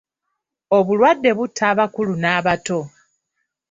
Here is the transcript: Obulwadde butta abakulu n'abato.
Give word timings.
Obulwadde 0.77 1.29
butta 1.37 1.63
abakulu 1.71 2.13
n'abato. 2.17 2.79